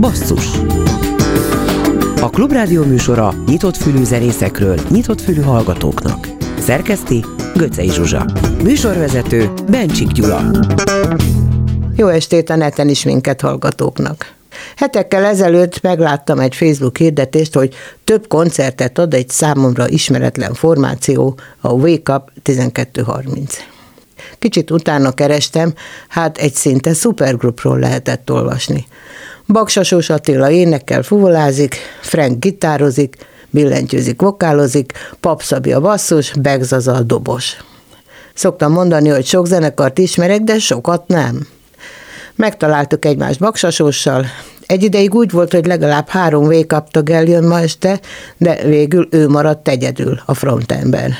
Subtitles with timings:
[0.00, 0.46] Basszus
[2.20, 6.28] A Klubrádió műsora nyitott fülű zenészekről, nyitott fülű hallgatóknak.
[6.58, 7.24] Szerkeszti
[7.54, 8.26] Göcej Zsuzsa.
[8.62, 10.50] Műsorvezető Bencsik Gyula.
[11.96, 14.34] Jó estét a neten is minket hallgatóknak.
[14.76, 21.72] Hetekkel ezelőtt megláttam egy Facebook hirdetést, hogy több koncertet ad egy számomra ismeretlen formáció, a
[21.72, 23.73] Wake Up 1230.
[24.38, 25.74] Kicsit utána kerestem,
[26.08, 28.86] hát egy szinte szupergrupról lehetett olvasni.
[29.46, 33.16] Baksasos Attila énekkel fuvolázik, Frank gitározik,
[33.50, 37.56] billentyűzik, vokálozik, Papszabi a basszus, Begzaza a dobos.
[38.34, 41.46] Szoktam mondani, hogy sok zenekart ismerek, de sokat nem.
[42.36, 44.26] Megtaláltuk egymást baksasóssal,
[44.66, 48.00] egy ideig úgy volt, hogy legalább három wake tag eljön ma este,
[48.36, 51.10] de végül ő maradt egyedül a frontember.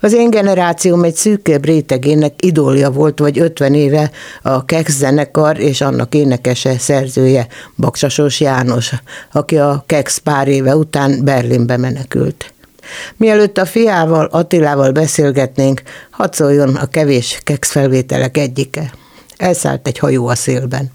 [0.00, 4.10] Az én generációm egy szűkebb rétegének idólja volt, vagy 50 éve
[4.42, 8.92] a Kex zenekar és annak énekese, szerzője Baksasos János,
[9.32, 12.52] aki a Kex pár éve után Berlinbe menekült.
[13.16, 18.92] Mielőtt a fiával, Attilával beszélgetnénk, hadd szóljon a kevés Kex felvételek egyike.
[19.36, 20.90] Elszállt egy hajó a szélben.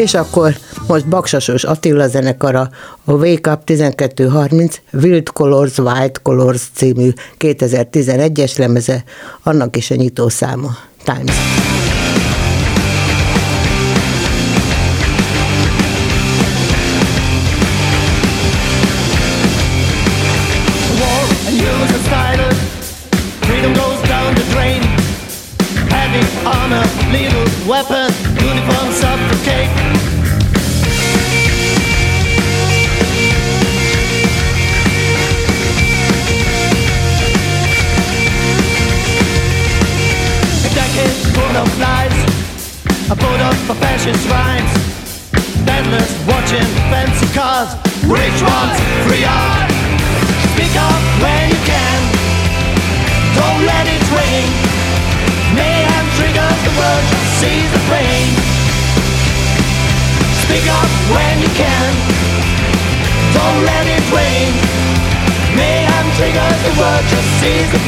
[0.00, 0.56] És akkor
[0.86, 2.70] most Baksasos Attila zenekara
[3.04, 9.04] a Wake Up 1230 Wild Colors, White Colors című 2011-es lemeze,
[9.42, 10.76] annak is a nyitószáma.
[11.04, 11.34] Times.
[49.10, 51.98] Speak up when you can,
[53.34, 54.46] don't let it ring.
[55.58, 56.70] Mayhem triggers the
[57.42, 58.30] seize the.
[60.46, 61.90] Speak up when you can.
[63.34, 64.52] Don't let it rain.
[65.58, 66.72] Mayhem triggers the
[67.42, 67.80] seize the.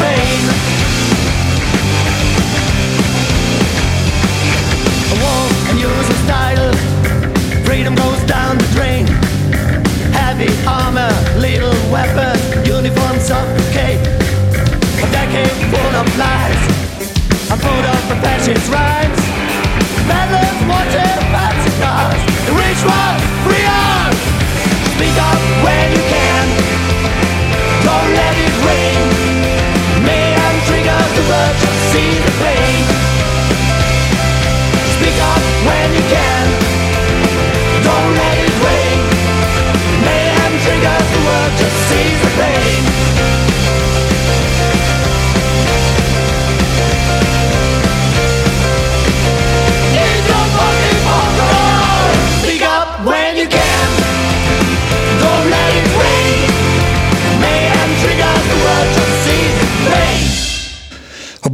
[5.13, 5.15] A
[6.27, 6.73] title.
[7.65, 8.12] Freedom goes
[16.03, 16.63] of lies.
[17.51, 18.17] I'm full of the
[18.69, 19.21] rhymes.
[20.09, 23.32] Madlands, water, fancy cars The rich ones.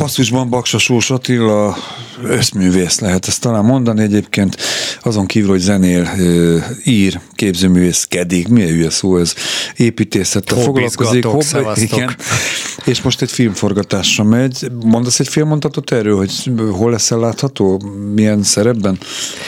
[0.08, 1.76] Basszusban Baksa Sós Attila
[2.22, 4.56] összművész lehet ezt talán mondani egyébként,
[5.02, 6.08] azon kívül, hogy zenél,
[6.84, 9.34] ír, képzőművészkedik, milyen hülye szó ez,
[9.76, 11.24] építészettel foglalkozik.
[11.24, 11.42] Hobb,
[11.74, 12.16] igen,
[12.84, 14.70] és most egy filmforgatásra megy.
[14.84, 17.82] Mondasz egy filmmondatot erről, hogy hol leszel látható,
[18.14, 18.98] milyen szerepben,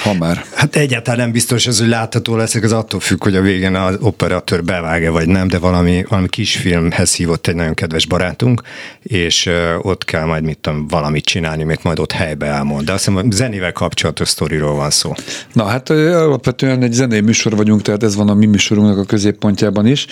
[0.02, 0.44] ha már?
[0.54, 3.96] Hát egyáltalán nem biztos ez, hogy látható leszek, az attól függ, hogy a végén az
[4.00, 8.62] operatőr bevág-e vagy nem, de valami, valami kisfilmhez hívott egy nagyon kedves barátunk,
[9.02, 9.50] és
[9.82, 12.84] ott kell majd mit tudom, valamit csinálni, amit majd ott helybe elmond.
[12.84, 15.12] De azt hiszem, zenével kapcsolatos sztoriról van szó.
[15.52, 19.86] Na hát alapvetően egy zenei műsor vagyunk, tehát ez van a mi műsorunknak a középpontjában
[19.86, 20.06] is.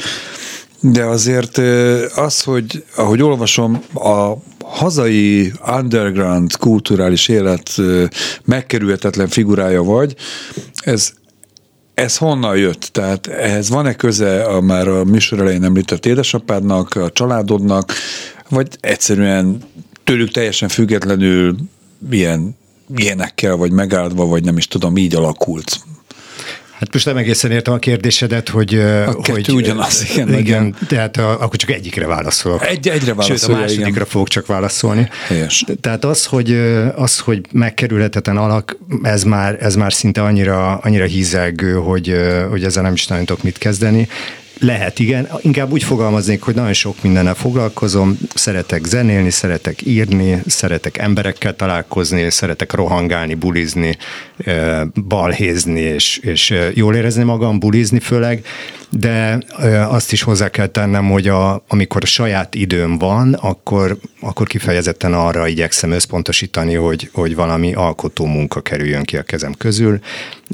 [0.81, 1.59] De azért
[2.15, 4.33] az, hogy ahogy olvasom, a
[4.65, 7.71] hazai underground kulturális élet
[8.45, 10.15] megkerülhetetlen figurája vagy,
[10.75, 11.13] ez
[11.99, 12.89] ez honnan jött?
[12.93, 17.93] Tehát ehhez van-e köze a már a műsor elején említett édesapádnak, a családodnak,
[18.49, 19.63] vagy egyszerűen
[20.05, 21.57] tőlük teljesen függetlenül
[22.11, 22.57] ilyen
[22.97, 25.81] ilyenekkel, vagy megáldva, vagy nem is tudom, így alakult.
[26.79, 28.75] Hát most nem egészen értem a kérdésedet, hogy...
[28.75, 30.39] A hogy ugyanaz, igen.
[30.39, 32.67] Igen, tehát a, akkor csak egyikre válaszolok.
[32.67, 33.41] Egy, egyre válaszolok.
[33.41, 34.07] Sőt, a másodikra igen.
[34.07, 35.09] fogok csak válaszolni.
[35.27, 35.65] Helyes.
[35.81, 36.53] Tehát az, hogy,
[36.97, 42.15] az, hogy megkerülhetetlen alak, ez már, ez már szinte annyira, annyira hízelgő, hogy,
[42.51, 44.09] hogy ezzel nem is nagyon tudok mit kezdeni.
[44.61, 45.29] Lehet, igen.
[45.41, 52.31] Inkább úgy fogalmaznék, hogy nagyon sok mindennel foglalkozom, szeretek zenélni, szeretek írni, szeretek emberekkel találkozni,
[52.31, 53.97] szeretek rohangálni, bulizni,
[55.09, 58.45] balhézni, és, és jól érezni magam, bulizni főleg,
[58.91, 59.39] de
[59.89, 65.15] azt is hozzá kell tennem, hogy a, amikor a saját időm van, akkor, akkor kifejezetten
[65.15, 69.99] arra igyekszem összpontosítani, hogy, hogy valami alkotó munka kerüljön ki a kezem közül,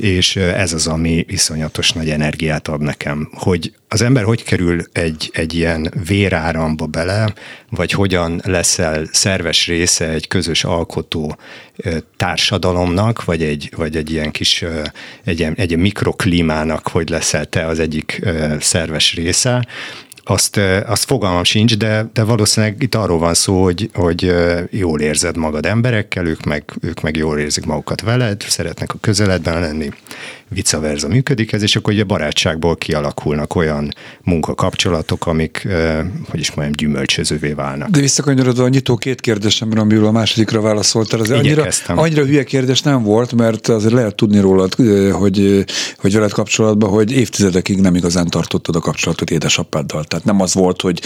[0.00, 5.31] és ez az, ami iszonyatos nagy energiát ad nekem, hogy az ember hogy kerül egy,
[5.33, 7.35] egy ilyen véráramba bele,
[7.75, 11.37] vagy hogyan leszel szerves része egy közös alkotó
[12.16, 14.64] társadalomnak, vagy egy, vagy egy ilyen kis
[15.25, 18.23] egy, egy mikroklímának, hogy leszel te az egyik
[18.61, 19.66] szerves része,
[20.25, 24.35] azt, azt fogalmam sincs, de, de valószínűleg itt arról van szó, hogy, hogy
[24.71, 29.61] jól érzed magad emberekkel, ők meg, ők meg jól érzik magukat veled, szeretnek a közeledben
[29.61, 29.90] lenni,
[30.49, 35.69] vice versa működik ez, és akkor ugye barátságból kialakulnak olyan munkakapcsolatok, amik,
[36.29, 37.89] hogy is mondjam, gyümölcsözővé válnak.
[37.89, 42.83] De visszakanyarodva a nyitó két kérdésemre, amiből a másodikra válaszoltál, az annyira, annyira hülye kérdés
[42.83, 44.75] nem volt, mert azért lehet tudni rólad,
[45.13, 45.65] hogy,
[45.99, 50.05] hogy veled kapcsolatban, hogy évtizedekig nem igazán tartottad a kapcsolatot édesapáddal.
[50.05, 51.01] Tehát nem az volt, hogy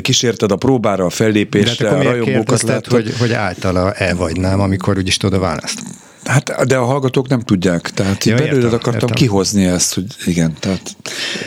[0.00, 4.60] kísérted a próbára, a fellépésre, De hát a rajongókat lehet, hogy, hogy általa-e vagy nem,
[4.60, 5.80] amikor úgyis tudod a választ.
[6.24, 9.14] Hát, de a hallgatók nem tudják, tehát ja, belőled értem, akartam értem.
[9.14, 10.56] kihozni ezt, hogy igen.
[10.60, 10.96] Tehát,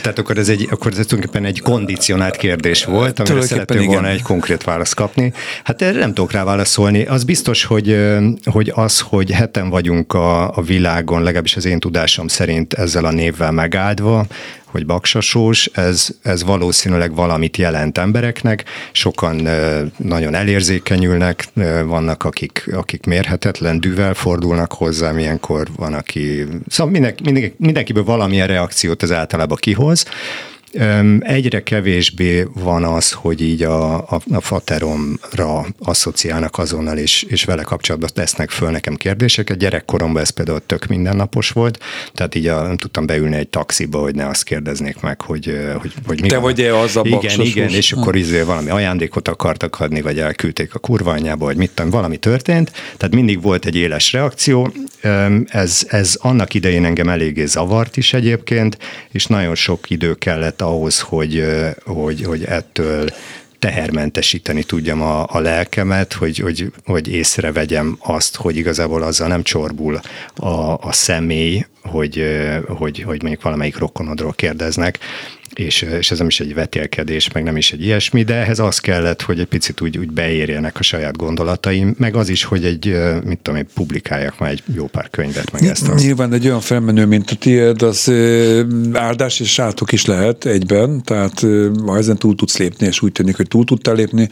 [0.02, 3.92] tehát akkor ez, egy, akkor ez tulajdonképpen egy kondicionált kérdés volt, amire szerettél igen.
[3.92, 5.32] volna egy konkrét választ kapni.
[5.64, 7.04] Hát erre nem tudok rá válaszolni.
[7.04, 7.98] Az biztos, hogy,
[8.44, 13.10] hogy az, hogy heten vagyunk a, a világon, legalábbis az én tudásom szerint ezzel a
[13.10, 14.26] névvel megáldva,
[14.66, 19.48] hogy baksasós, ez, ez valószínűleg valamit jelent embereknek, sokan
[19.96, 21.48] nagyon elérzékenyülnek,
[21.84, 26.44] vannak akik, akik mérhetetlen dűvel fordulnak hozzá, milyenkor van, aki...
[26.68, 30.04] Szóval mindenki, mindenki, mindenkiből valamilyen reakciót ez általában kihoz,
[31.20, 37.62] Egyre kevésbé van az, hogy így a, a, a fateromra asszociálnak azonnal, és, és vele
[37.62, 39.58] kapcsolatban tesznek föl nekem kérdéseket.
[39.58, 41.82] Gyerekkoromban ez például tök mindennapos volt,
[42.12, 45.92] tehát így a, nem tudtam beülni egy taxiba, hogy ne azt kérdeznék meg, hogy, hogy,
[46.06, 50.02] hogy mi Te vagy-e az a Igen, igen, és akkor izé valami ajándékot akartak adni,
[50.02, 54.12] vagy elküldték a kurva anyjába, vagy mit tudom, valami történt, tehát mindig volt egy éles
[54.12, 54.72] reakció.
[55.46, 58.78] Ez, ez annak idején engem eléggé zavart is egyébként,
[59.10, 61.44] és nagyon sok idő kellett ahhoz, hogy,
[61.84, 63.08] hogy, hogy ettől
[63.58, 70.00] tehermentesíteni tudjam a, a lelkemet, hogy, hogy, hogy észrevegyem azt, hogy igazából azzal nem csorbul
[70.34, 70.48] a,
[70.80, 72.24] a személy, hogy,
[72.66, 74.98] hogy, hogy mondjuk valamelyik rokonodról kérdeznek,
[75.58, 78.78] és, és ez nem is egy vetélkedés, meg nem is egy ilyesmi, de ehhez az
[78.78, 82.98] kellett, hogy egy picit úgy, úgy beérjenek a saját gondolataim, meg az is, hogy egy,
[83.24, 86.02] mit tudom én, publikáljak már egy jó pár könyvet, meg ezt az.
[86.02, 88.12] Nyilván egy olyan felmenő, mint a tiéd, az
[88.92, 91.40] áldás és sátok is lehet egyben, tehát
[91.86, 94.28] ha ezen túl tudsz lépni, és úgy tűnik, hogy túl tudtál lépni,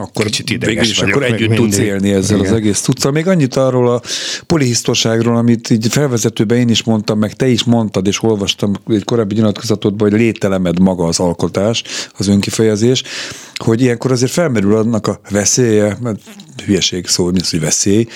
[0.00, 1.58] akkor Kicsit ideges is akkor együtt mindig.
[1.58, 2.50] tudsz élni ezzel Igen.
[2.50, 3.12] az egész tudszal.
[3.12, 4.00] Még annyit arról a
[4.46, 9.34] polihisztorságról, amit így felvezetőben én is mondtam, meg te is mondtad, és olvastam egy korábbi
[9.34, 11.82] nyilatkozatodban, hogy lételemed maga az alkotás,
[12.18, 13.02] az önkifejezés,
[13.54, 16.20] hogy ilyenkor azért felmerül annak a veszélye, mert
[16.64, 18.06] hülyeség szó, mint hogy veszély,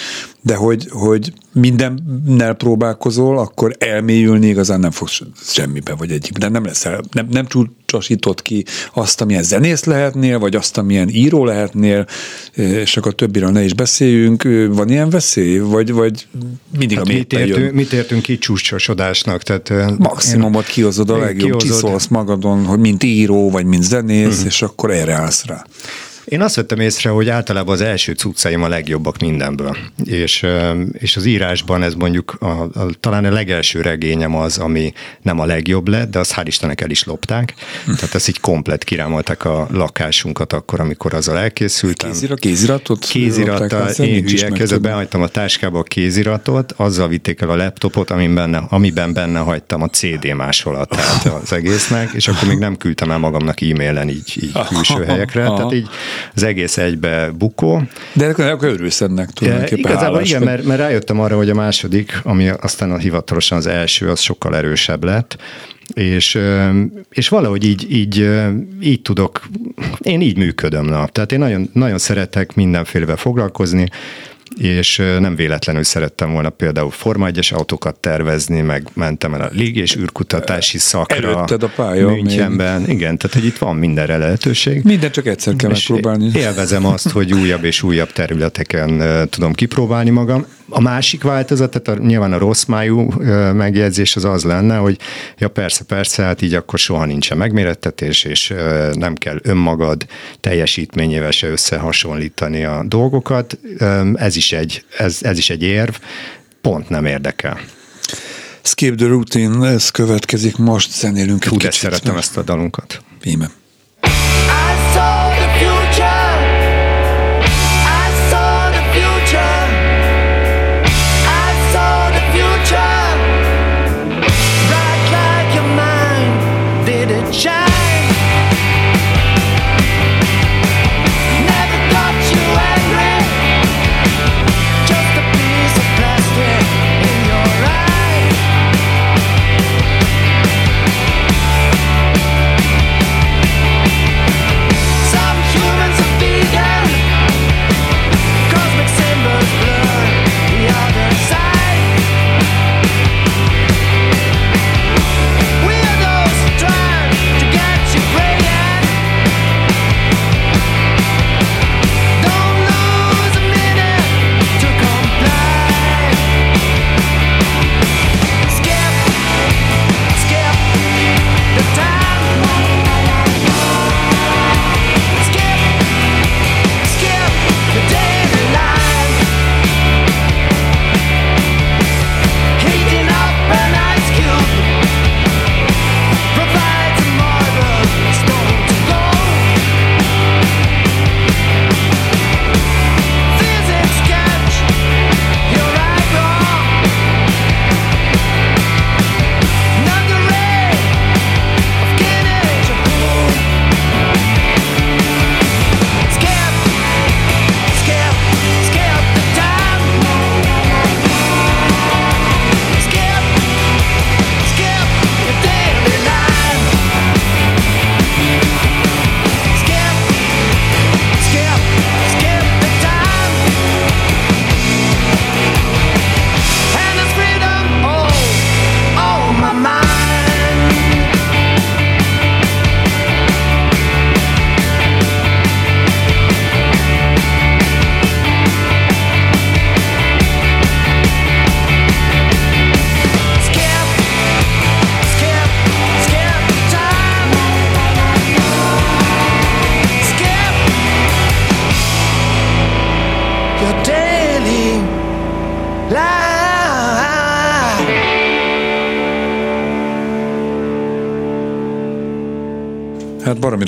[0.41, 6.33] de hogy, hogy mindennel próbálkozol, akkor elmélyülni igazán nem fogsz semmibe, vagy egyik.
[6.33, 11.45] De nem leszel, nem, nem csúcsosított ki azt, amilyen zenész lehetnél, vagy azt, amilyen író
[11.45, 12.07] lehetnél,
[12.55, 14.43] és akkor többiről ne is beszéljünk.
[14.69, 15.59] Van ilyen veszély?
[15.59, 16.27] Vagy, vagy
[16.79, 17.75] mindig, hát ami mit értünk, jön?
[17.75, 19.43] mit értünk ki csúcsosodásnak?
[19.43, 24.47] Tehát, Maximumot kihozod a legjobb, csiszolsz magadon, hogy mint író, vagy mint zenész, uh-huh.
[24.47, 25.65] és akkor erre állsz rá.
[26.25, 29.76] Én azt vettem észre, hogy általában az első cuccaim a legjobbak mindenből.
[30.04, 30.47] És,
[30.93, 35.45] és az írásban ez mondjuk a, a, talán a legelső regényem az, ami nem a
[35.45, 37.54] legjobb lett, de azt hál' Istennek el is lopták.
[37.85, 42.11] Tehát ezt így komplet kirámolták a lakásunkat akkor, amikor azzal elkészültem.
[42.11, 43.04] Kézira, kéziratot?
[43.04, 48.35] Kézirattal, én hülye közben behagytam a táskába a kéziratot, azzal vitték el a laptopot, amiben
[48.35, 53.19] benne, amiben benne hagytam a CD másolatát az egésznek, és akkor még nem küldtem el
[53.19, 55.45] magamnak e-mailen így, így külső helyekre.
[55.45, 55.88] Tehát így
[56.35, 57.83] az egész egybe bukó.
[58.12, 59.90] De akkor örülsz ennek tulajdonképpen.
[59.90, 64.11] Igazából igen, mert, mert rájöttem arra, hogy a második, ami aztán a hivatalosan az első,
[64.11, 65.37] az sokkal erősebb lett,
[65.94, 66.38] és,
[67.11, 68.30] és valahogy így, így,
[68.80, 69.49] így tudok,
[69.99, 70.85] én így működöm.
[70.85, 71.06] Na.
[71.06, 73.88] Tehát én nagyon, nagyon szeretek mindenfélevel foglalkozni,
[74.59, 79.77] és nem véletlenül szerettem volna például Forma 1 autókat tervezni, meg mentem el a lég-
[79.77, 81.29] és űrkutatási szakra.
[81.29, 82.09] Előtted a pálya.
[82.09, 82.81] Münchenben.
[82.81, 82.89] Még.
[82.91, 84.83] Igen, tehát hogy itt van mindenre lehetőség.
[84.85, 86.31] Minden csak egyszer kell megpróbálni.
[86.35, 90.47] Élvezem azt, hogy újabb és újabb területeken tudom kipróbálni magam.
[90.68, 93.11] A másik változat, tehát a, nyilván a rossz májú
[93.52, 94.99] megjegyzés az az lenne, hogy
[95.38, 98.54] ja persze, persze, hát így akkor soha nincsen megmérettetés, és
[98.92, 100.06] nem kell önmagad
[100.40, 103.59] teljesítményével se összehasonlítani a dolgokat.
[104.14, 105.94] Ez is egy, ez, ez is egy érv,
[106.61, 107.59] pont nem érdekel.
[108.62, 113.02] Skip the Routine, ez következik most, zenélünk Úgy szeretem ezt a dalunkat.
[113.25, 113.50] Íme.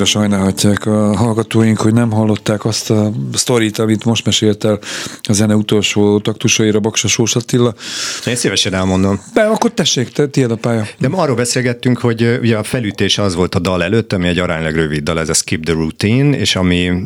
[0.07, 4.79] Sajnálhatják a hallgatóink, hogy nem hallották azt a sztorit, amit most mesélt el
[5.23, 7.75] a zene utolsó taktusaira Baksa Sós Attila.
[8.27, 9.21] Én szívesen elmondom.
[9.35, 10.87] De akkor tessék, te, tiéd a pálya.
[10.99, 14.39] De ma arról beszélgettünk, hogy ugye a felütés az volt a dal előtt, ami egy
[14.39, 17.05] aránylag rövid dal, ez a Skip the Routine, és ami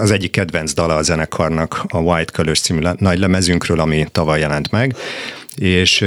[0.00, 4.70] az egyik kedvenc dala a zenekarnak, a White Colors című nagy lemezünkről, ami tavaly jelent
[4.70, 4.96] meg
[5.60, 6.04] és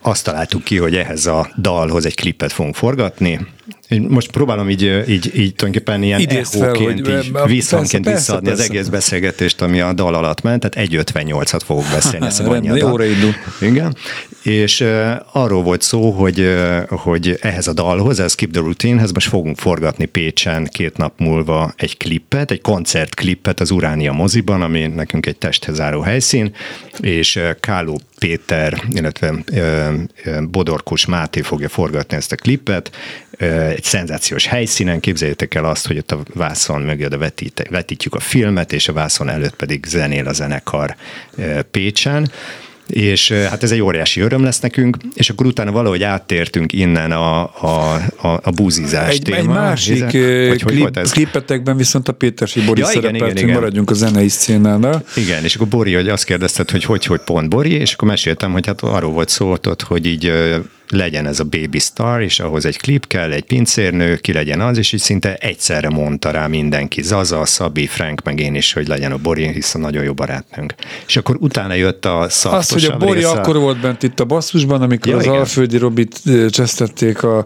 [0.00, 3.38] azt találtuk ki, hogy ehhez a dalhoz egy klipet fogunk forgatni,
[3.88, 8.62] most próbálom így, így, így tulajdonképpen ilyen echóként, így visszhangként visszaadni persze.
[8.62, 12.76] az egész beszélgetést, ami a dal alatt ment, tehát 1.58-at fogok beszélni, ez annyi a
[12.76, 13.02] dal.
[13.60, 13.96] Igen.
[14.42, 19.12] És uh, arról volt szó, hogy, uh, hogy ehhez a dalhoz, ez Keep the Routinehez
[19.12, 24.86] most fogunk forgatni Pécsen két nap múlva egy klippet, egy koncertklippet az Uránia moziban, ami
[24.86, 26.54] nekünk egy testhez álló helyszín,
[27.00, 29.34] és uh, Káló Péter, illetve
[30.50, 32.90] Bodorkus Máté fogja forgatni ezt a klippet,
[33.76, 38.20] egy szenzációs helyszínen, képzeljétek el azt, hogy ott a vászon mögé oda vetít, vetítjük a
[38.20, 40.96] filmet, és a vászon előtt pedig zenél a zenekar
[41.70, 42.30] Pécsen,
[42.86, 47.42] és hát ez egy óriási öröm lesz nekünk, és akkor utána valahogy áttértünk innen a,
[47.42, 49.36] a, a, a búzizás egy, téma.
[49.36, 53.54] Egy másik Hizen, klip, klipetekben viszont a Pétersi Bori ja, szerepelt, igen, igen, igen.
[53.54, 55.04] maradjunk a zenei szcénánál.
[55.16, 58.52] Igen, és akkor Bori, hogy azt kérdezted, hogy hogy, hogy pont Bori, és akkor meséltem,
[58.52, 60.32] hogy hát arról volt szó ott, hogy így
[60.88, 64.78] legyen ez a baby star, és ahhoz egy klip kell, egy pincérnő, ki legyen az,
[64.78, 69.12] és így szinte egyszerre mondta rá mindenki, Zaza, Szabi, Frank, meg én is, hogy legyen
[69.12, 70.74] a Bori, hiszen nagyon jó barátnőnk.
[71.06, 73.30] És akkor utána jött a Az, hogy a Bori része.
[73.30, 75.36] akkor volt bent itt a basszusban, amikor ja, az igen.
[75.36, 76.20] Alföldi Robit
[76.50, 77.44] csesztették a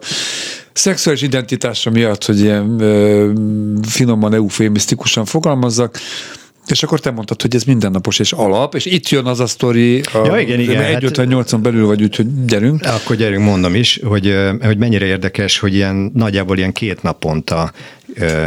[0.73, 3.31] szexuális identitása miatt, hogy ilyen ö,
[3.87, 5.97] finoman eufémisztikusan fogalmazzak,
[6.71, 10.01] és akkor te mondtad, hogy ez mindennapos és alap, és itt jön az a sztori,
[10.13, 12.85] a, ja, igen, igen, 1 hát, belül vagy, úgyhogy gyerünk.
[12.85, 17.71] Akkor gyerünk, mondom is, hogy, hogy mennyire érdekes, hogy ilyen nagyjából ilyen két naponta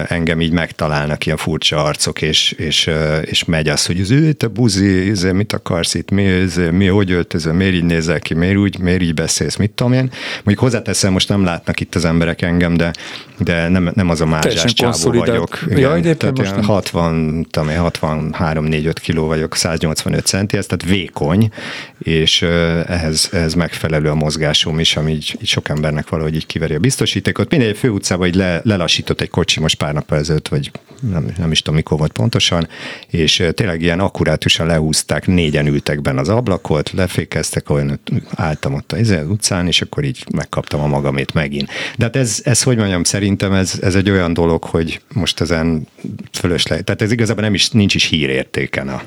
[0.08, 2.90] engem így megtalálnak ilyen furcsa arcok, és, és,
[3.24, 7.10] és megy az, hogy ő, te buzi, ez, mit akarsz itt, mi, ez, mi hogy
[7.10, 10.10] öltözöl, miért így nézel ki, miért úgy, miért így beszélsz, mit tudom én.
[10.34, 12.92] Mondjuk hozzáteszem, most nem látnak itt az emberek engem, de,
[13.38, 15.58] de nem, nem az a mázsás csávó vagyok.
[15.68, 16.64] Igen, ja, tehát most nem.
[16.64, 21.50] 60, tudom én, 63 4 5 kiló vagyok, 185 centi, ez tehát vékony,
[21.98, 26.74] és ehhez, ehhez megfelelő a mozgásom is, ami így, így sok embernek valahogy így kiveri
[26.74, 27.50] a biztosítékot.
[27.50, 30.70] Mindegy főutcában így le, lelassított egy kocsi most pár nap ezelőtt, vagy
[31.10, 32.68] nem, nem is tudom mikor volt pontosan,
[33.10, 38.00] és tényleg ilyen akkurátusan lehúzták, négyen ültek benne az ablakot, lefékeztek, olyan
[38.34, 41.70] álltam ott az utcán, és akkor így megkaptam a magamét megint.
[41.96, 45.86] De hát ez, ez hogy mondjam, szerintem ez, ez egy olyan dolog, hogy most ezen
[46.32, 49.02] fölös le, tehát ez igazából nem is, nincs is hírértéken a,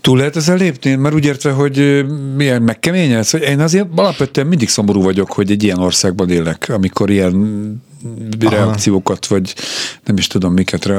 [0.00, 0.94] Túl lehet ezzel lépni?
[0.94, 2.04] Mert úgy értve, hogy
[2.36, 7.86] milyen megkeményedsz, én azért alapvetően mindig szomorú vagyok, hogy egy ilyen országban élek, amikor ilyen.
[8.38, 9.54] Reakciókat, vagy
[10.04, 10.90] nem is tudom, miket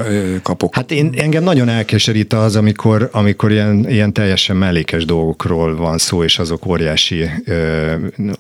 [0.42, 0.76] kapok.
[0.76, 6.24] Hát én, engem nagyon elkeserít az, amikor, amikor ilyen, ilyen teljesen mellékes dolgokról van szó,
[6.24, 7.94] és azok óriási, ö,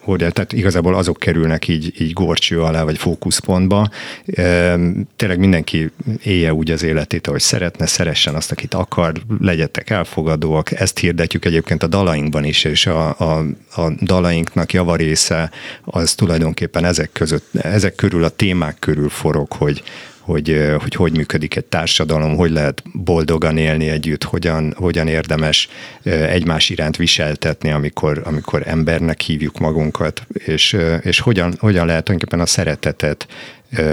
[0.06, 3.89] óriási tehát igazából azok kerülnek így, így gorcső alá, vagy fókuszpontba.
[4.26, 4.74] Ö,
[5.15, 5.91] tényleg mindenki
[6.24, 10.72] élje úgy az életét, ahogy szeretne, szeressen azt, akit akar, legyetek elfogadóak.
[10.72, 13.45] Ezt hirdetjük egyébként a dalainkban is, és a, a,
[13.82, 15.52] a dalainknak javarésze
[15.84, 19.84] az tulajdonképpen ezek között, ezek körül a témák témák körül forog, hogy,
[20.20, 25.70] hogy, hogy hogy működik egy társadalom, hogy lehet boldogan élni együtt, hogyan, hogyan érdemes
[26.04, 32.46] egymás iránt viseltetni, amikor, amikor embernek hívjuk magunkat, és, és hogyan, hogyan lehet tulajdonképpen a
[32.46, 33.28] szeretetet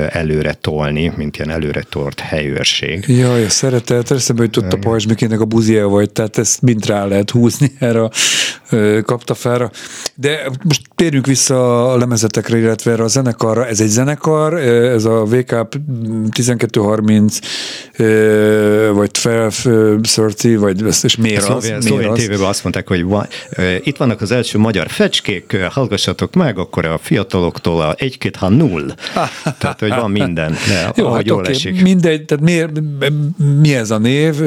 [0.09, 3.05] előre tolni, mint ilyen előre tolt helyőrség.
[3.09, 7.31] Jaj, a szeretet, eszembe jutott a pajzsmikének a buzia vagy, tehát ezt mind rá lehet
[7.31, 8.11] húzni erre a
[9.05, 9.71] kaptafára.
[10.15, 13.67] De most térjünk vissza a lemezetekre, illetve erre a zenekarra.
[13.67, 15.51] Ez egy zenekar, ez a VK
[16.31, 17.39] 1230,
[18.93, 21.65] vagy 1230, vagy ezt és miért az?
[21.65, 23.27] Szlovén, szlovén tévében azt mondták, hogy van,
[23.83, 28.95] itt vannak az első magyar fecskék, hallgassatok meg, akkor a fiataloktól a 1 ha null.
[29.67, 30.57] Tehát, hogy van minden.
[30.69, 31.53] De, Jó, hát jól okay.
[31.53, 31.83] esik.
[31.83, 32.81] Mindegy, tehát mi,
[33.61, 34.41] mi ez a név,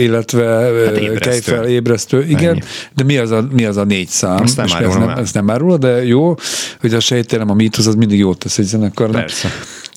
[0.00, 0.44] illetve
[0.84, 1.52] hát ébresztő.
[1.52, 2.60] fel, ébresztő, igen, Ennyi.
[2.94, 4.42] de mi az, a, mi az a négy szám?
[4.42, 6.34] Ezt nem, ez nem, ez nem árul, de jó,
[6.80, 9.20] hogy a sejtélem, a mítosz, az mindig jót tesz egy zenekarnak.
[9.20, 9.48] Persze.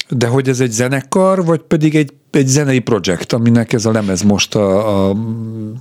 [0.09, 4.21] De hogy ez egy zenekar, vagy pedig egy, egy zenei projekt, aminek ez a lemez
[4.21, 5.15] most a, a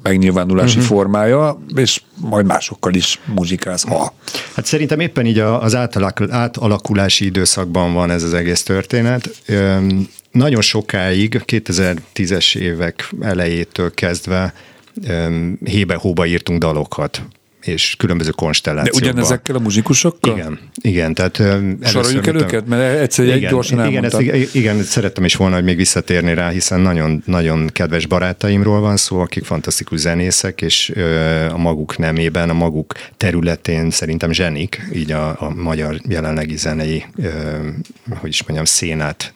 [0.02, 0.94] megnyilvánulási uh-huh.
[0.94, 4.14] formája, és majd másokkal is muzsikálsz, ha.
[4.54, 5.74] Hát szerintem éppen így az
[6.30, 9.42] átalakulási időszakban van ez az egész történet.
[10.30, 14.54] Nagyon sokáig, 2010-es évek elejétől kezdve
[15.64, 17.22] hébe-hóba írtunk dalokat
[17.66, 19.02] és különböző De konstellációkban.
[19.02, 20.36] ugyanezekkel a muzsikusokkal?
[20.36, 21.36] Igen, igen, tehát
[21.82, 22.66] Soroljuk el őket?
[22.66, 24.20] Mert egyszer egy gyorsan igen, ezt,
[24.54, 29.18] igen, szerettem is volna, hogy még visszatérni rá, hiszen nagyon, nagyon kedves barátaimról van szó,
[29.18, 30.92] akik fantasztikus zenészek, és
[31.50, 37.04] a maguk nemében, a maguk területén szerintem zsenik, így a, a magyar jelenlegi zenei,
[38.18, 39.34] hogy is mondjam, szénát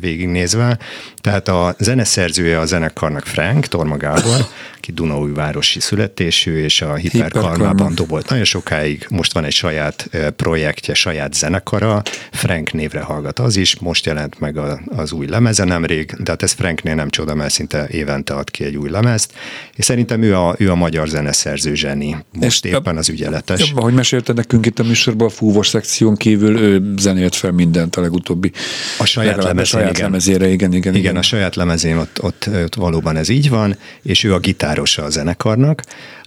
[0.00, 0.78] végignézve.
[1.20, 7.71] Tehát a zeneszerzője a zenekarnak Frank, Torma Gábor, aki Dunaújvárosi születésű, és a Hiperkarma.
[7.72, 9.06] Hiperkarmában dobolt nagyon sokáig.
[9.08, 14.56] Most van egy saját projektje, saját zenekara, Frank névre hallgat az is, most jelent meg
[14.56, 18.50] a, az új lemeze nemrég, de hát ez Franknél nem csoda, mert szinte évente ad
[18.50, 19.32] ki egy új lemezt,
[19.74, 23.70] és szerintem ő a, ő a magyar zeneszerző zseni, most És- éppen az ügyeletes.
[23.70, 27.96] Ja, ahogy mesélted nekünk itt a műsorban, a fúvós szekción kívül ő zenélt fel mindent
[27.96, 28.52] a legutóbbi.
[28.98, 30.04] A saját lemezén, a saját igen.
[30.04, 30.94] lemezére, igen, igen.
[30.94, 35.02] Igen, a saját lemezén ott, ott, ott valóban ez így van, és ő a gitárosa
[35.04, 35.82] a zenekarnak.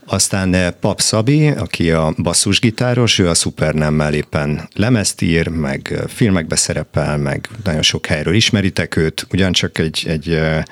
[0.07, 6.07] Aztán eh, Pap Szabi, aki a basszusgitáros, ő a Supernemmel éppen lemezt ír, meg eh,
[6.07, 10.63] filmekbe szerepel, meg nagyon sok helyről ismeritek őt, ugyancsak egy, egy eh,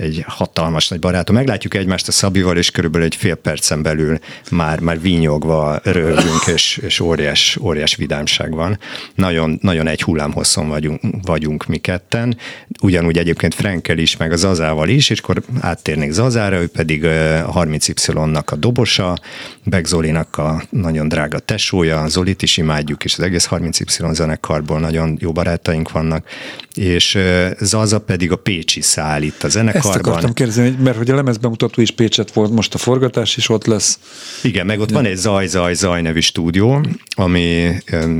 [0.00, 1.34] egy hatalmas nagy barátom.
[1.34, 4.18] Meglátjuk egymást a Szabival, és körülbelül egy fél percen belül
[4.50, 8.78] már, már vínyogva röhögünk, és, és óriás, óriás vidámság van.
[9.14, 12.36] Nagyon, nagyon egy hullámhosszon vagyunk, vagyunk mi ketten.
[12.82, 17.52] Ugyanúgy egyébként Frenkel is, meg a Zazával is, és akkor áttérnék Zazára, ő pedig a
[17.52, 19.18] 30Y-nak a dobosa,
[19.64, 25.16] Beg Zolinak a nagyon drága tesója, Zolit is imádjuk, és az egész 30Y zenekarból nagyon
[25.20, 26.26] jó barátaink vannak,
[26.74, 27.18] és
[27.58, 29.48] Zaza pedig a Pécsi száll itt a
[29.96, 33.66] Ezt akartam kérdezni, mert hogy a lemezbemutató is Pécset volt, most a forgatás is ott
[33.66, 33.98] lesz.
[34.42, 37.76] Igen, meg ott van egy Zaj, Zaj, Zaj nevű stúdió, ami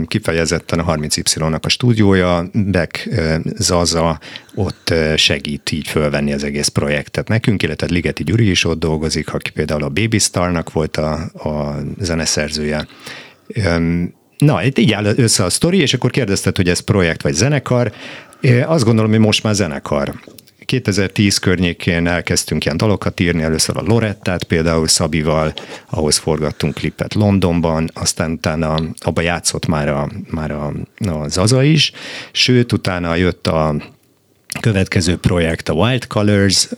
[0.07, 3.09] kifejezetten a 30Y-nak a stúdiója, Beck
[3.57, 4.21] Zaza
[4.55, 9.51] ott segít így fölvenni az egész projektet nekünk, illetve Ligeti Gyuri is ott dolgozik, aki
[9.51, 12.87] például a Baby Starnak volt a, a zeneszerzője.
[14.39, 17.93] Na, itt így áll össze a sztori, és akkor kérdezted, hogy ez projekt vagy zenekar.
[18.41, 20.15] Én Azt gondolom, hogy most már zenekar.
[20.71, 25.53] 2010 környékén elkezdtünk ilyen dalokat írni, először a Lorettát például Szabival,
[25.89, 31.93] ahhoz forgattunk klipet Londonban, aztán utána abba játszott már a, már a, a Zaza is,
[32.33, 33.75] sőt, utána jött a
[34.61, 36.69] következő projekt a Wild Colors,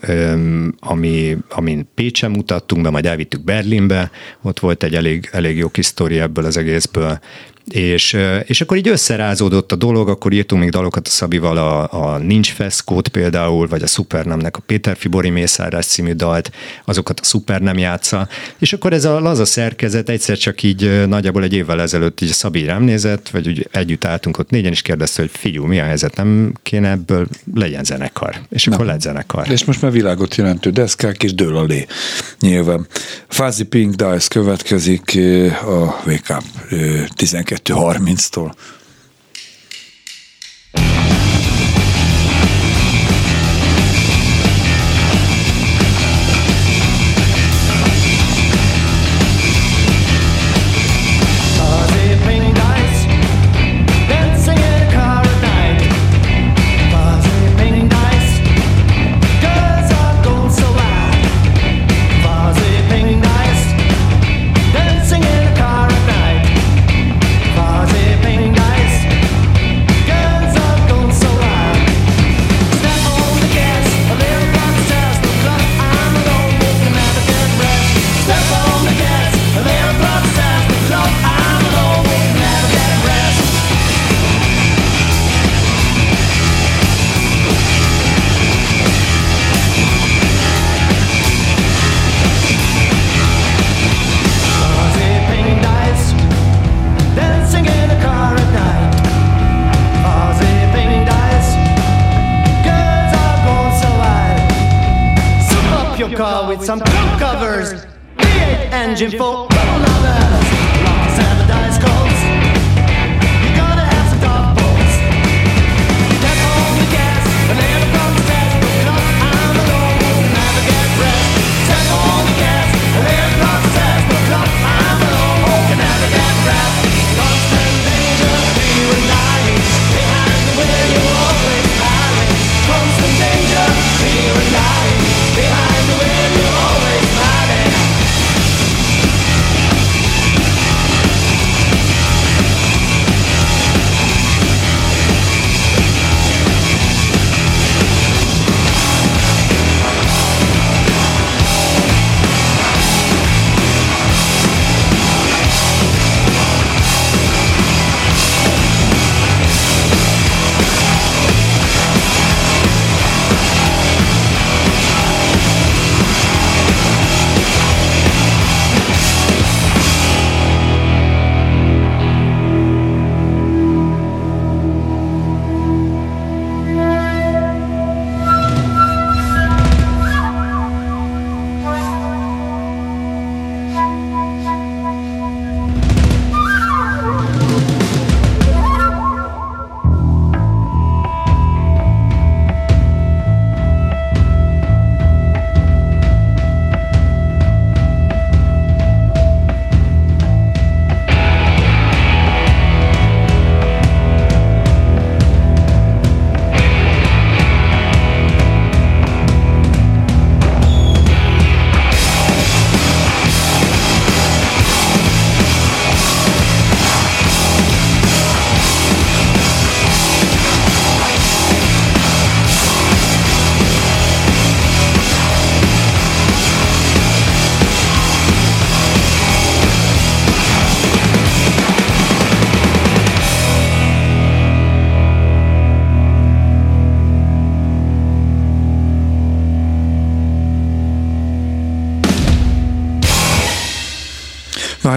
[0.81, 4.11] ami, amin Pécsen mutattunk be, majd elvittük Berlinbe,
[4.42, 7.20] ott volt egy elég, elég jó kis sztori ebből az egészből,
[7.64, 12.18] és, és akkor így összerázódott a dolog, akkor írtunk még dalokat a Szabival, a, a
[12.18, 16.51] Nincs Feszkót például, vagy a Supernemnek a Péter Fibori Mészárás című dalt,
[16.85, 21.53] azokat a Supernem játsza, és akkor ez a laza szerkezet egyszer csak így nagyjából egy
[21.53, 25.22] évvel ezelőtt így a Szabi rám nézett, vagy úgy együtt álltunk ott négyen, és kérdezte,
[25.22, 28.40] hogy figyú, mi a helyzet, nem kéne ebből legyen zenekar.
[28.48, 29.51] És akkor lett zenekar.
[29.51, 31.87] És most már világot jelentő deszkák és dől alé.
[32.40, 32.87] Nyilván.
[33.29, 35.18] Fázi Pink Dice következik
[35.66, 36.44] a Wake Up
[37.52, 38.52] mycket du har minst då.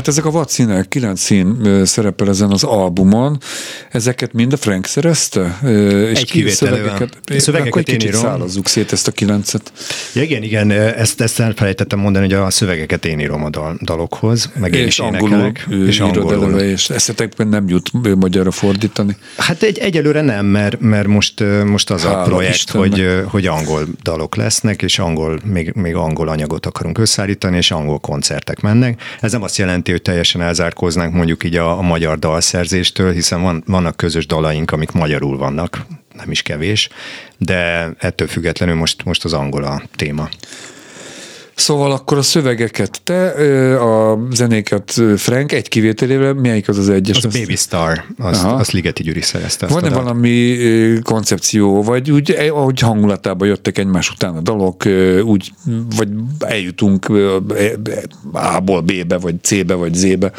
[0.06, 3.38] Hát ezek a vadszínek, kilenc szín szerepel ezen az albumon,
[3.96, 5.60] ezeket mind a Frank szerezte?
[5.64, 6.84] Ö, Egy kivételével.
[6.84, 8.22] szövegeket, Szövegeket akkor én írom.
[8.22, 9.72] szállazzuk szét ezt a kilencet.
[10.14, 14.50] Ja, igen, igen, ezt, ezt elfelejtettem mondani, hogy a szövegeket én írom a dal, dalokhoz,
[14.60, 16.34] meg én és is angolul énekelek, és angolul.
[16.34, 19.18] eleve, és eszetekben nem jut magyarra fordítani.
[19.38, 22.90] Hát egy, egyelőre nem, mert, mert most, most az Hála a projekt, Istennek.
[22.90, 28.00] hogy, hogy angol dalok lesznek, és angol, még, még angol anyagot akarunk összeállítani, és angol
[28.00, 29.02] koncertek mennek.
[29.22, 33.64] Ez nem azt jelenti, hogy teljesen elzárkóznánk mondjuk így a, a magyar dalszerzéstől, hiszen van,
[33.86, 36.90] vannak közös dalaink, amik magyarul vannak, nem is kevés,
[37.38, 40.30] de ettől függetlenül most, most az angol a téma.
[41.56, 43.28] Szóval akkor a szövegeket te,
[43.82, 47.18] a zenéket Frank, egy kivételével, melyik az az egyes?
[47.18, 48.56] Az a Baby Star, azt, Aha.
[48.56, 49.68] azt Ligeti Gyuri szerezte.
[49.68, 50.58] Van-e valami
[51.04, 54.86] koncepció, vagy úgy, eh, ahogy hangulatában jöttek egymás után a dalok,
[55.24, 55.52] úgy,
[55.96, 60.32] vagy eljutunk ö, eh, A-ból B-be, vagy C-be, vagy Z-be.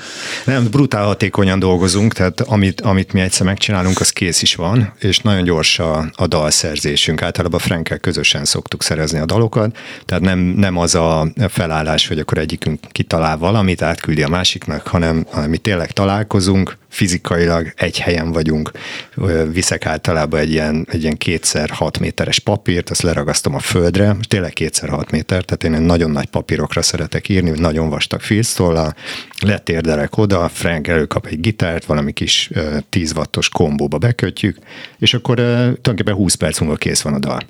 [0.45, 5.19] Nem, brutál hatékonyan dolgozunk, tehát amit, amit mi egyszer megcsinálunk, az kész is van, és
[5.19, 7.23] nagyon gyors a, a dalszerzésünk.
[7.23, 11.06] Általában Frankkel közösen szoktuk szerezni a dalokat, tehát nem, nem az a
[11.49, 17.73] felállás, hogy akkor egyikünk kitalál valamit, átküldi a másiknak, hanem, hanem mi tényleg találkozunk, fizikailag
[17.77, 18.71] egy helyen vagyunk,
[19.53, 24.29] viszek általában egy ilyen, egy ilyen kétszer hat méteres papírt, azt leragasztom a földre, most
[24.29, 28.95] tényleg kétszer hat méter, tehát én nagyon nagy papírokra szeretek írni, nagyon vastag filctollal,
[29.41, 34.59] letérdelek oda, Frank előkap egy gitárt, valami kis ö, 10 wattos kombóba bekötjük,
[34.99, 37.41] és akkor tulajdonképpen 20 perc múlva kész van a dal.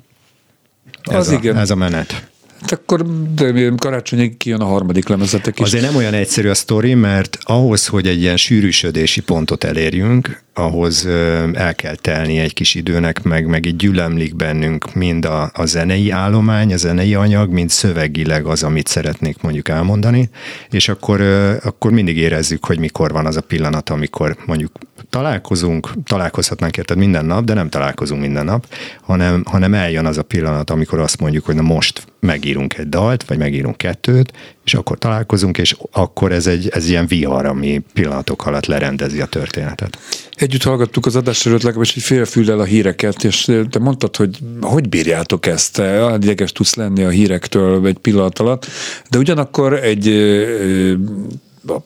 [1.03, 1.57] Ez, Az a, igen.
[1.57, 2.27] ez a menet.
[2.61, 5.65] Hát akkor de karácsonyig kijön a harmadik lemezetek is.
[5.65, 11.05] Azért nem olyan egyszerű a sztori, mert ahhoz, hogy egy ilyen sűrűsödési pontot elérjünk, ahhoz
[11.53, 16.09] el kell telni egy kis időnek, meg, meg így gyülemlik bennünk mind a, a zenei
[16.09, 20.29] állomány, a zenei anyag, mind szövegileg az, amit szeretnék mondjuk elmondani,
[20.69, 21.21] és akkor,
[21.63, 24.71] akkor mindig érezzük, hogy mikor van az a pillanat, amikor mondjuk
[25.09, 28.67] találkozunk, találkozhatnánk érted minden nap, de nem találkozunk minden nap,
[29.01, 33.23] hanem, hanem eljön az a pillanat, amikor azt mondjuk, hogy na most megírunk egy dalt,
[33.23, 34.33] vagy megírunk kettőt,
[34.67, 39.25] és akkor találkozunk, és akkor ez egy ez ilyen vihar, ami pillanatok alatt lerendezi a
[39.25, 39.97] történetet.
[40.35, 44.89] Együtt hallgattuk az adás előtt legalábbis egy félfüllel a híreket, és te mondtad, hogy hogy
[44.89, 48.65] bírjátok ezt, te ideges tudsz lenni a hírektől egy pillanat alatt,
[49.09, 50.95] de ugyanakkor egy ö, ö,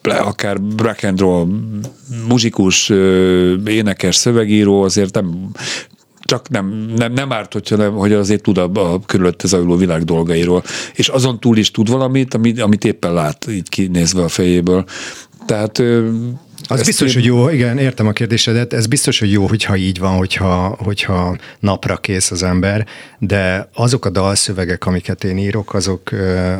[0.02, 1.46] akár rock and roll
[2.28, 2.88] muzsikus,
[3.66, 5.50] énekes, szövegíró azért nem
[6.32, 10.04] csak nem, nem, nem árt, hogyha nem, hogy azért tud a, a körülötte zajló világ
[10.04, 10.62] dolgairól.
[10.94, 14.84] És azon túl is tud valamit, amit, amit éppen lát, így kinézve a fejéből.
[15.46, 15.82] Tehát
[16.68, 19.76] Az ezt biztos, én- hogy jó, igen, értem a kérdésedet, ez biztos, hogy jó, hogyha
[19.76, 22.86] így van, hogyha, hogyha napra kész az ember,
[23.18, 26.10] de azok a dalszövegek, amiket én írok, azok,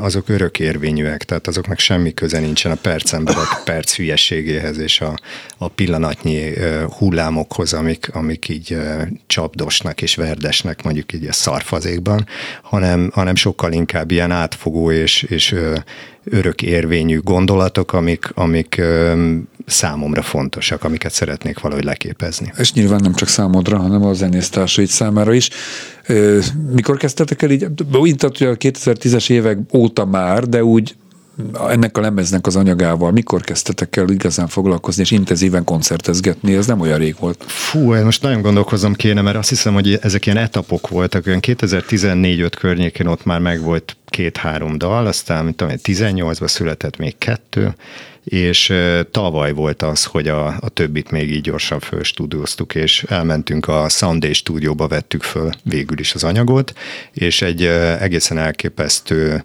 [0.01, 5.15] azok örökérvényűek, tehát azoknak semmi köze nincsen a percemberek perc hülyességéhez és a,
[5.59, 6.53] a pillanatnyi
[6.99, 8.77] hullámokhoz, amik, amik így
[9.27, 12.27] csapdosnak és verdesnek mondjuk így a szarfazékban,
[12.63, 15.55] hanem, hanem sokkal inkább ilyen átfogó és, és
[16.25, 18.83] örök érvényű gondolatok, amik, amik
[19.67, 22.53] számomra fontosak, amiket szeretnék valahogy leképezni.
[22.59, 25.51] És nyilván nem csak számodra, hanem a zenésztársaid számára is.
[26.73, 27.67] Mikor kezdtetek el így?
[27.93, 30.95] Úgy, hogy a 2010-es évek óta már, de úgy
[31.69, 36.55] ennek a lemeznek az anyagával, mikor kezdtetek el igazán foglalkozni és intenzíven koncertezgetni?
[36.55, 37.45] Ez nem olyan rég volt.
[37.47, 42.53] Fú, most nagyon gondolkozom kéne, mert azt hiszem, hogy ezek ilyen etapok voltak, olyan 2014-5
[42.59, 47.75] környékén ott már megvolt két-három dal, aztán mint tudom, én, 18-ban született még kettő,
[48.25, 48.73] és
[49.11, 54.33] tavaly volt az, hogy a, a többit még így gyorsan fölstúdióztuk, és elmentünk a Sunday
[54.33, 56.73] stúdióba, vettük föl végül is az anyagot,
[57.13, 57.63] és egy
[58.01, 59.45] egészen elképesztő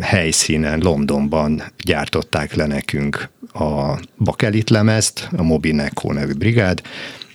[0.00, 6.80] helyszínen, Londonban gyártották le nekünk a bakelit lemezt, a Mobi Echo nevű brigád,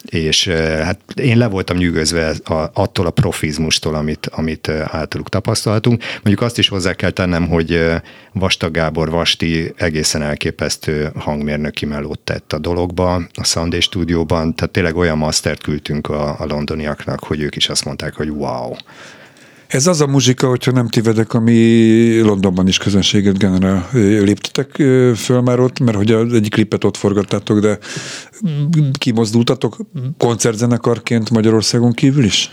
[0.05, 0.47] és
[0.83, 2.33] hát én le voltam nyűgözve
[2.73, 6.03] attól a profizmustól, amit, amit általuk tapasztaltunk.
[6.13, 7.85] Mondjuk azt is hozzá kell tennem, hogy
[8.33, 14.95] Vastag Gábor Vasti egészen elképesztő hangmérnöki melót tett a dologba, a Sunday stúdióban, tehát tényleg
[14.95, 18.73] olyan mastert küldtünk a, a londoniaknak, hogy ők is azt mondták, hogy wow.
[19.71, 23.89] Ez az a muzsika, hogyha nem tévedek, ami Londonban is közönséget generál.
[23.93, 24.71] Léptetek
[25.15, 27.77] föl már ott, mert hogy egyik klipet ott forgattátok, de
[28.99, 29.77] kimozdultatok
[30.17, 32.51] koncertzenekarként Magyarországon kívül is?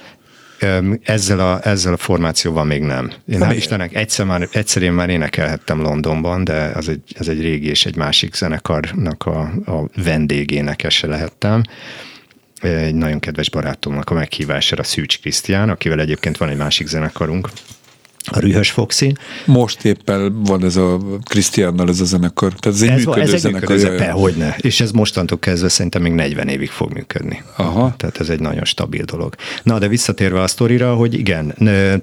[1.02, 3.12] Ezzel a, ezzel a formációval még nem.
[3.26, 7.40] Én hál' Istennek egyszer, már, egyszer én már énekelhettem Londonban, de az egy, az egy
[7.40, 11.62] régi és egy másik zenekarnak a, a vendégénekese lehettem.
[12.60, 17.48] Egy nagyon kedves barátomnak a meghívására Szűcs Krisztián, akivel egyébként van egy másik zenekarunk,
[18.30, 19.12] a Rühös Foxy.
[19.44, 22.52] Most éppen van ez a Krisztiánnal ez a zenekar.
[22.52, 23.68] Tehát ez egy Ez, működő ez egy zenekar.
[23.76, 24.08] működő, jaj, jaj.
[24.20, 24.56] hogyne.
[24.60, 27.42] És ez mostantól kezdve szerintem még 40 évig fog működni.
[27.56, 27.94] Aha.
[27.96, 29.34] Tehát ez egy nagyon stabil dolog.
[29.62, 31.54] Na, de visszatérve a sztorira, hogy igen,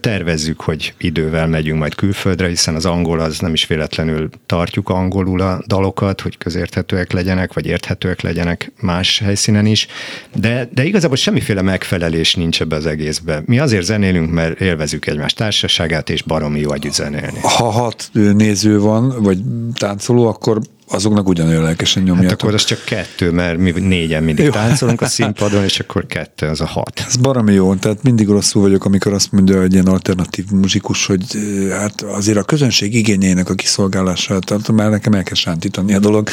[0.02, 5.42] tervezzük, hogy idővel megyünk majd külföldre, hiszen az angol az nem is véletlenül tartjuk angolul
[5.42, 9.88] a dalokat, hogy közérthetőek legyenek, vagy érthetőek legyenek más helyszínen is,
[10.36, 13.44] de, de igazából semmiféle megfelelés nincs ebbe az egészbe.
[13.46, 17.40] Mi azért zenélünk, mert élvezük egymás társaságát, és baromi jó együtt zenélni.
[17.42, 19.38] Ha hat néző van, vagy
[19.74, 22.42] táncoló, akkor azoknak ugyanolyan lelkesen Hát nyomjátok.
[22.42, 24.52] akkor az csak kettő, mert mi négyen mindig Jó.
[24.52, 27.04] táncolunk a színpadon, és akkor kettő, az a hat.
[27.08, 31.24] Ez baromi jó, tehát mindig rosszul vagyok, amikor azt mondja egy ilyen alternatív muzsikus, hogy
[31.34, 36.00] eh, hát azért a közönség igényeinek a kiszolgálását tartom, már nekem el kell sántítani a
[36.00, 36.30] dolog.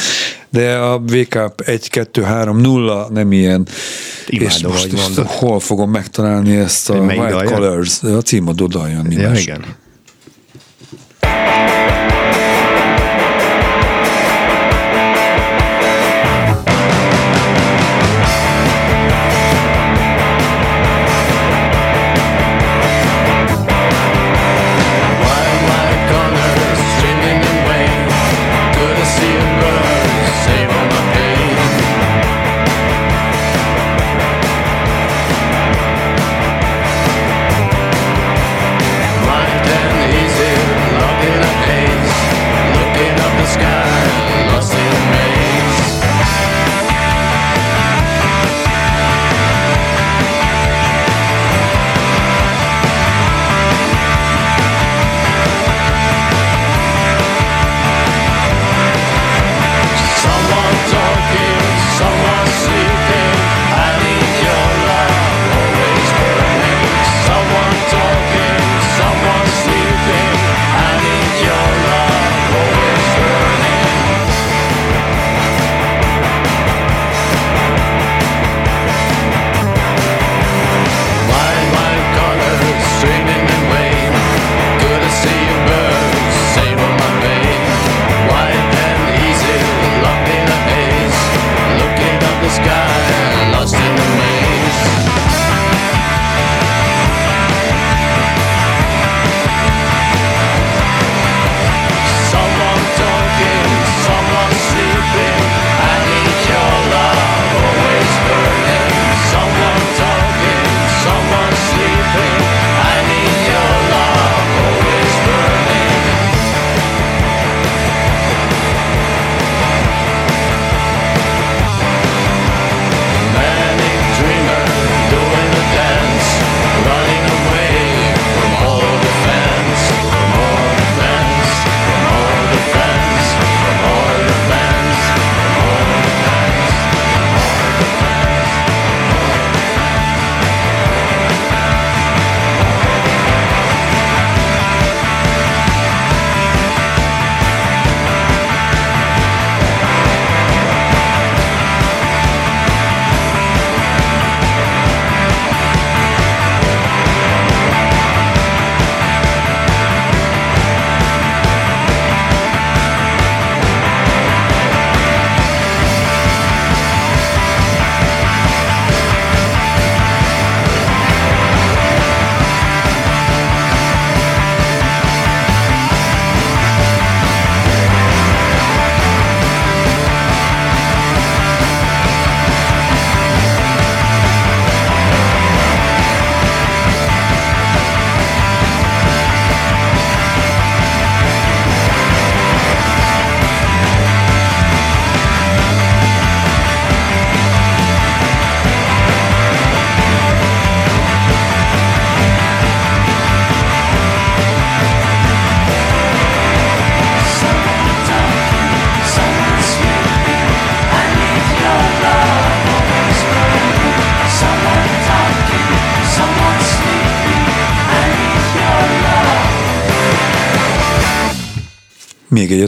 [0.49, 3.67] De a VK 1, 2, 3, 0 nem ilyen.
[4.27, 7.43] Imádom, és most, ahogy most hol fogom megtalálni ezt a melyik White?
[7.43, 9.81] Colors, a címadó dal jön, mi Ja, igen.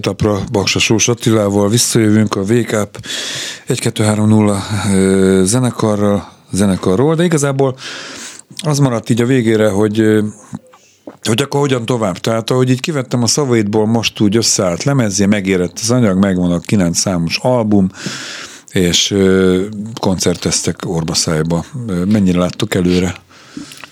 [0.05, 3.05] Még egyet apra Baksa Sós Attilával visszajövünk a VKP
[3.67, 4.57] 1-2-3-0
[4.93, 7.75] ö, zenekarral, zenekarról, de igazából
[8.63, 10.23] az maradt így a végére, hogy
[11.21, 12.17] hogy akkor hogyan tovább.
[12.17, 16.59] Tehát ahogy így kivettem a szavaidból, most úgy összeállt lemezzé, megérett az anyag, megvan a
[16.59, 17.89] kilenc számos album,
[18.71, 19.15] és
[19.99, 21.65] koncerteztek orbaszájba.
[22.05, 23.15] Mennyire láttuk előre?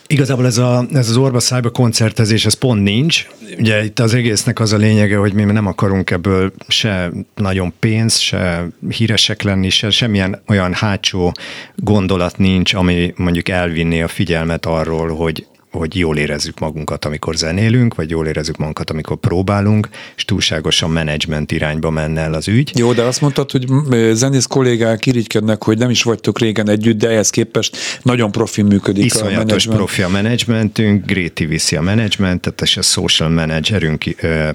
[0.08, 3.28] Igazából ez, a, ez az orba szájba koncertezés, ez pont nincs.
[3.58, 8.18] Ugye itt az egésznek az a lényege, hogy mi nem akarunk ebből se nagyon pénz,
[8.18, 11.32] se híresek lenni, se semmilyen olyan hátsó
[11.76, 15.46] gondolat nincs, ami mondjuk elvinné a figyelmet arról, hogy
[15.80, 21.52] hogy jól érezzük magunkat, amikor zenélünk, vagy jól érezzük magunkat, amikor próbálunk, és túlságosan menedzsment
[21.52, 22.72] irányba menne el az ügy.
[22.76, 23.68] Jó, de azt mondtad, hogy
[24.14, 29.06] zenész kollégák irigykednek, hogy nem is vagytok régen együtt, de ehhez képest nagyon profi működik
[29.06, 29.78] Iszonyatos a menedzsment.
[29.78, 34.04] profi a menedzsmentünk, Gréti viszi a menedzsmentet, és a social managerünk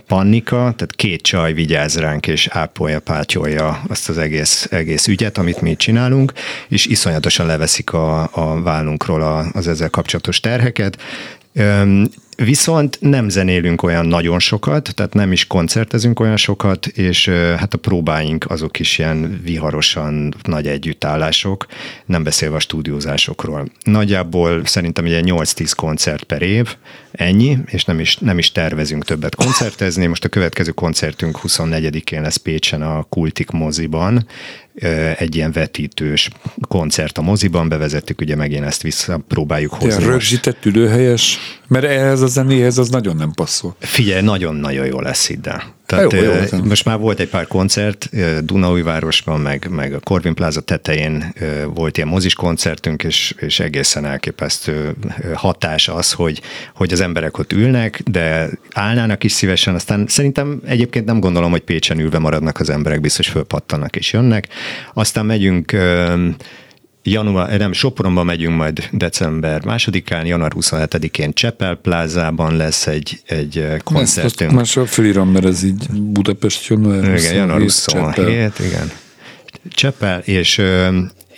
[0.06, 5.60] Pannika, tehát két csaj vigyáz ránk, és ápolja, pátyolja azt az egész, egész ügyet, amit
[5.60, 6.32] mi csinálunk,
[6.68, 10.96] és iszonyatosan leveszik a, a vállunkról az ezzel kapcsolatos terheket,
[12.36, 17.78] Viszont nem zenélünk olyan nagyon sokat, tehát nem is koncertezünk olyan sokat, és hát a
[17.78, 21.66] próbáink azok is ilyen viharosan nagy együttállások,
[22.06, 23.68] nem beszélve a stúdiózásokról.
[23.82, 26.76] Nagyjából szerintem egy 8-10 koncert per év,
[27.12, 30.06] ennyi, és nem is, nem is tervezünk többet koncertezni.
[30.06, 34.26] Most a következő koncertünk 24-én lesz Pécsen a Kultik moziban,
[35.18, 36.30] egy ilyen vetítős
[36.68, 39.88] koncert a moziban, bevezettük ugye megint ezt vissza, próbáljuk hozni.
[39.88, 43.76] Ilyen rögzített ülőhelyes, mert ehhez a zenéhez az nagyon nem passzol.
[43.78, 45.76] Figyelj, nagyon-nagyon jó lesz ide.
[45.89, 48.09] Tehát jó, jó, most már volt egy pár koncert,
[48.45, 51.34] Dunaújvárosban, meg, meg a Corvin Plaza tetején
[51.74, 54.95] volt ilyen mozis koncertünk, és, és egészen elképesztő
[55.34, 56.41] hatás az, hogy,
[56.74, 61.62] hogy az emberek ott ülnek, de állnának is szívesen, aztán szerintem egyébként nem gondolom, hogy
[61.62, 64.49] Pécsen ülve maradnak az emberek, biztos fölpattanak és jönnek.
[64.95, 65.76] Aztán megyünk
[67.11, 74.61] január, nem, Sopronba megyünk majd december másodikán, január 27-én Csepel plázában lesz egy, egy koncertünk.
[74.61, 78.52] Ezt most fölírom, mert ez így Budapest január Igen, január 27, Csepel.
[78.66, 78.90] igen.
[79.70, 80.62] Csepel, és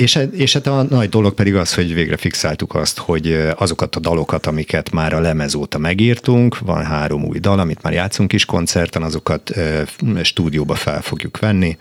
[0.00, 4.00] és, és hát a nagy dolog pedig az, hogy végre fixáltuk azt, hogy azokat a
[4.00, 8.44] dalokat, amiket már a lemez óta megírtunk, van három új dal, amit már játszunk is
[8.44, 9.52] koncerten, azokat
[10.22, 11.76] stúdióba fel fogjuk venni,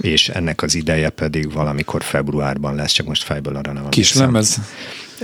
[0.00, 4.60] és ennek az ideje pedig valamikor februárban lesz, csak most fejből arra nem Kis lemez?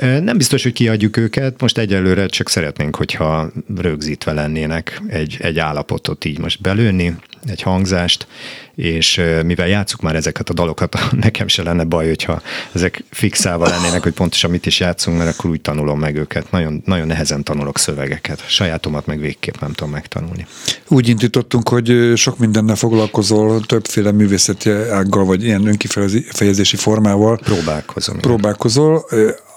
[0.00, 6.24] Nem biztos, hogy kiadjuk őket, most egyelőre csak szeretnénk, hogyha rögzítve lennének egy, egy állapotot
[6.24, 8.26] így most belőni, egy hangzást,
[8.74, 12.42] és mivel játszuk már ezeket a dalokat, nekem se lenne baj, hogyha
[12.72, 16.50] ezek fixálva lennének, hogy pontosan mit is játszunk, mert akkor úgy tanulom meg őket.
[16.50, 18.48] Nagyon, nagyon nehezen tanulok szövegeket.
[18.48, 20.46] Sajátomat meg végképp nem tudom megtanulni.
[20.88, 27.38] Úgy indítottunk, hogy sok mindennel foglalkozol, többféle művészeti ággal, vagy ilyen önkifejezési formával.
[27.38, 28.18] Próbálkozom.
[28.18, 29.04] Próbálkozol.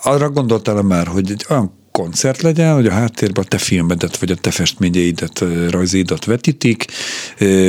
[0.04, 4.32] Arra gondoltál már, hogy egy olyan koncert legyen, hogy a háttérben a te filmedet, vagy
[4.32, 6.86] a te festményeidet, rajzédat vetítik,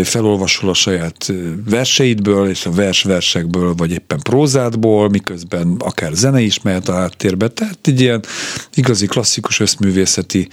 [0.02, 1.32] felolvasol a saját
[1.70, 7.48] verseidből, és a vers-versekből, vagy éppen prózádból, miközben akár zene is mehet a háttérbe.
[7.48, 8.24] Tehát egy ilyen
[8.74, 10.48] igazi klasszikus összművészeti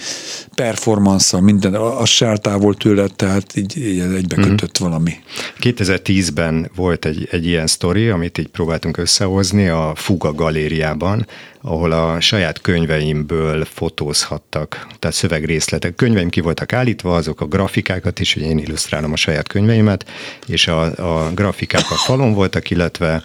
[0.55, 4.85] performance minden, az se távol tőle, tehát így, így egybekötött mm.
[4.85, 5.13] valami.
[5.61, 11.25] 2010-ben volt egy, egy ilyen sztori, amit így próbáltunk összehozni a Fuga galériában,
[11.61, 15.95] ahol a saját könyveimből fotózhattak, tehát szövegrészletek.
[15.95, 20.09] Könyveim ki voltak állítva, azok a grafikákat is, hogy én illusztrálom a saját könyveimet,
[20.47, 20.81] és a,
[21.25, 23.23] a grafikák a falon voltak, illetve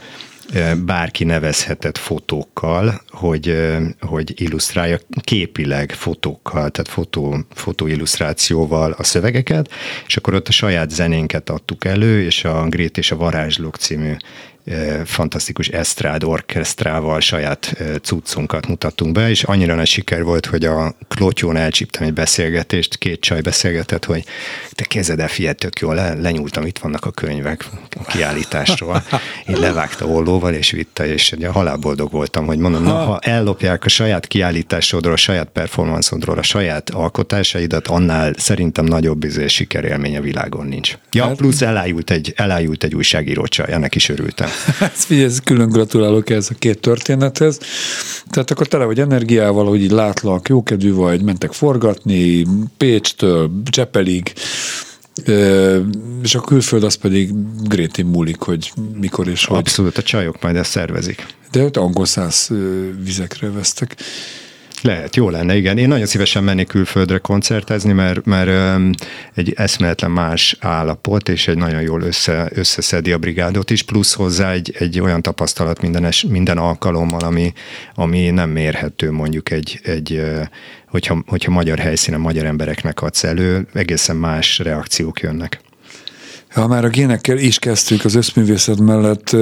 [0.85, 3.67] bárki nevezhetett fotókkal, hogy,
[4.01, 9.71] hogy illusztrálja képileg fotókkal, tehát fotó, fotóillusztrációval a szövegeket,
[10.07, 14.13] és akkor ott a saját zenénket adtuk elő, és a Grét és a Varázslók című
[15.05, 21.57] fantasztikus esztrád orkesztrával saját cuccunkat mutattunk be, és annyira nagy siker volt, hogy a Klotyón
[21.57, 24.25] elcsíptem egy beszélgetést, két csaj beszélgetett, hogy
[24.71, 27.65] te kezed el, figyelj, tök jól, le, lenyúltam, itt vannak a könyvek
[27.97, 29.03] a kiállításról.
[29.47, 33.89] Én levágta ollóval, és vitte, és ugye halálboldog voltam, hogy mondom, na, ha ellopják a
[33.89, 40.67] saját kiállításodról, a saját performanszodról, a saját alkotásaidat, annál szerintem nagyobb izé sikerélmény a világon
[40.67, 40.99] nincs.
[41.13, 44.49] Ja, hát- plusz elájult egy, elájult egy újságíró csaj, ennek is örültem.
[44.79, 47.59] Hát figyelj, külön gratulálok ez a két történethez.
[48.31, 52.47] Tehát akkor tele vagy energiával, hogy így látlak, jókedvű vagy, mentek forgatni,
[52.77, 54.33] Pécstől, Csepelig,
[56.23, 57.31] és a külföld az pedig
[57.63, 59.59] Grétin múlik, hogy mikor és hogy.
[59.59, 61.27] Abszolút, a csajok majd ezt szervezik.
[61.51, 62.51] De ott angol száz
[63.05, 63.97] vizekre vesztek.
[64.87, 65.79] Lehet, jó lenne, igen.
[65.79, 68.81] Én nagyon szívesen mennék külföldre koncertezni, mert, mert
[69.35, 74.53] egy eszméletlen más állapot, és egy nagyon jól össze, összeszedi a brigádot is, plusz hozzá
[74.53, 77.53] egy, egy olyan tapasztalat minden, es, minden alkalommal, ami,
[77.95, 80.23] ami nem mérhető mondjuk egy, egy
[80.89, 85.61] hogyha, hogyha magyar helyszínen magyar embereknek adsz elő, egészen más reakciók jönnek.
[86.57, 89.37] Ha már a génekkel is kezdtük az összművészet mellett,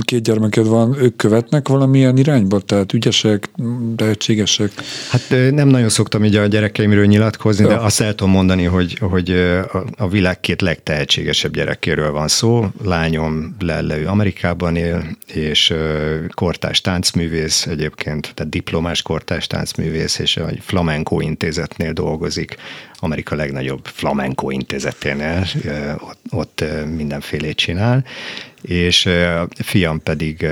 [0.00, 2.60] két gyermeked van, ők követnek valamilyen irányba?
[2.60, 3.50] Tehát ügyesek,
[3.96, 4.70] tehetségesek?
[5.10, 7.70] Hát nem nagyon szoktam így a gyerekeimről nyilatkozni, ja.
[7.70, 9.30] de azt el tudom mondani, hogy, hogy
[9.96, 12.66] a világ két legtehetségesebb gyerekéről van szó.
[12.84, 15.74] Lányom Lelle, ő Amerikában él, és
[16.34, 22.56] kortás táncművész egyébként, tehát diplomás kortás táncművész, és egy flamenco intézetnél dolgozik
[23.00, 25.46] Amerika legnagyobb flamenco intézeténél,
[25.98, 26.64] ott, ott
[26.96, 28.04] mindenfélét csinál,
[28.62, 30.46] és a fiam pedig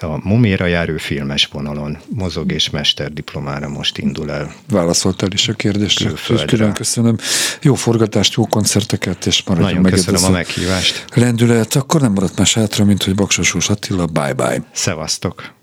[0.00, 4.54] a Muméra járő filmes vonalon mozog, és mesterdiplomára most indul el.
[4.68, 7.16] Válaszoltál is a kérdésre, és külön köszönöm.
[7.62, 11.04] Jó forgatást, jó koncerteket, és maradjon Nagyon meg köszönöm a meghívást.
[11.14, 14.62] Lendület, akkor nem maradt más hátra, mint hogy Baksos Attila, bye-bye.
[14.72, 15.58] Szevasztok.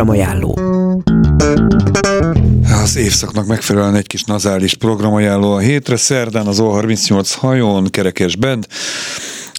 [0.00, 0.58] Programajánló.
[2.82, 5.96] Az évszaknak megfelelően egy kis nazális programajánló a hétre.
[5.96, 8.66] Szerdán az O38 hajón, Kerekes Bend,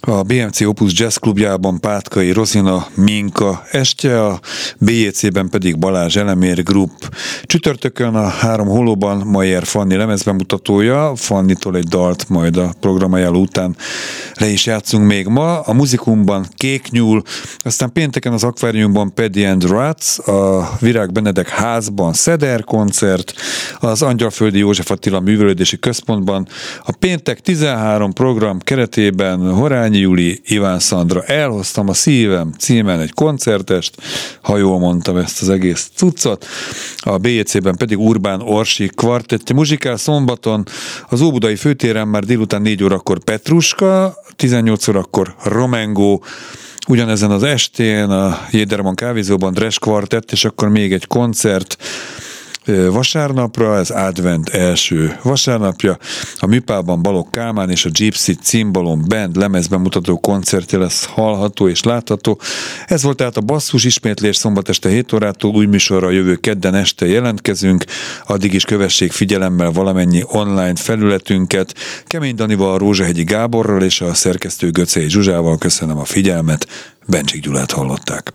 [0.06, 4.40] a BMC Opus Jazz Klubjában Pátkai Rozina Minka estje, a
[4.78, 6.90] BJC-ben pedig Balázs Elemér Group.
[7.42, 13.76] Csütörtökön a három holóban Mayer Fanni lemezbemutatója, Fannitól egy dalt majd a programajánló után
[14.34, 15.60] le is játszunk még ma.
[15.60, 17.22] A muzikumban Kék Nyúl,
[17.58, 23.34] aztán pénteken az akváriumban Paddy and Rats, a Virág Benedek házban Szeder koncert,
[23.80, 26.48] az Angyalföldi József Attila Művelődési Központban,
[26.84, 29.54] a péntek 13 program keretében
[29.92, 34.02] Horányi Júli, Iván Szandra, elhoztam a szívem címen egy koncertest,
[34.42, 36.46] ha jól mondtam ezt az egész cuccot,
[36.96, 40.64] a BJC-ben pedig Urbán Orsi kvartettje muzsikál szombaton,
[41.08, 46.24] az Óbudai főtéren már délután 4 órakor Petruska, 18 órakor Romengó,
[46.88, 51.76] ugyanezen az estén a Jéderman kávézóban Dres kvartett, és akkor még egy koncert,
[52.90, 55.98] vasárnapra, ez advent első vasárnapja.
[56.38, 62.40] A Műpában Balok Kálmán és a Gypsy Cimbalom Band lemezbemutató koncertje lesz hallható és látható.
[62.86, 67.06] Ez volt tehát a basszus ismétlés szombat este 7 órától, új műsorra jövő kedden este
[67.06, 67.84] jelentkezünk,
[68.26, 71.74] addig is kövessék figyelemmel valamennyi online felületünket.
[72.06, 76.66] Kemény Danival, Rózsahegyi Gáborral és a szerkesztő Göcei Zsuzsával köszönöm a figyelmet,
[77.06, 78.32] Bencsik Gyulát hallották.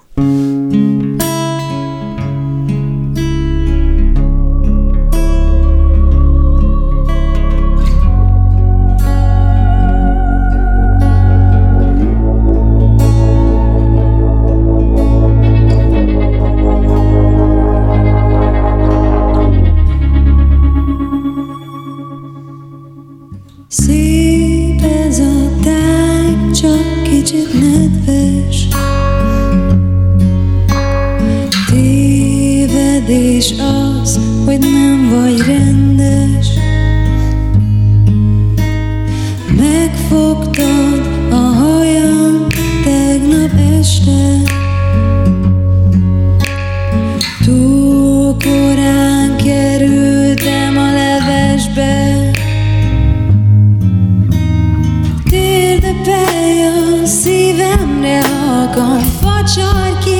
[58.67, 58.99] magam.
[59.21, 60.17] Facsar ki,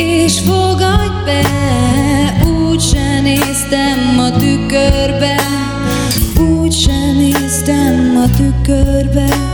[0.00, 1.42] és fogadj be,
[2.68, 5.36] úgy se néztem a tükörbe,
[6.60, 9.53] úgy se néztem a tükörbe.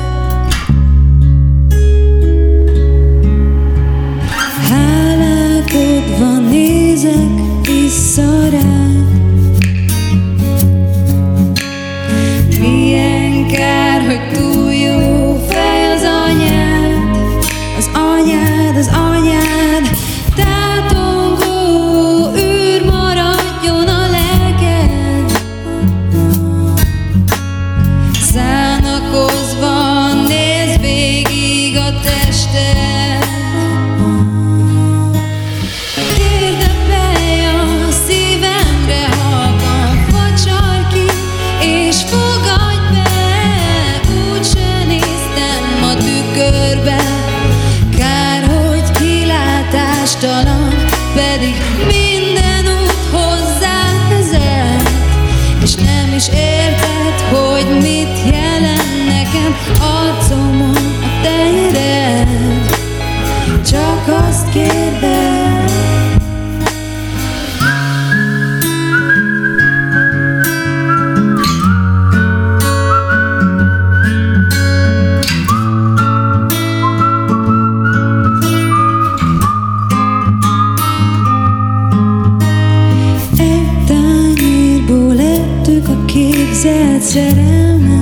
[86.63, 88.00] Mm-hmm.